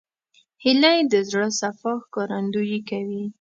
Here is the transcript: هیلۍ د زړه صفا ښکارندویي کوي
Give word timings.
هیلۍ 0.63 0.97
د 1.11 1.13
زړه 1.29 1.47
صفا 1.59 1.91
ښکارندویي 2.03 2.79
کوي 2.89 3.23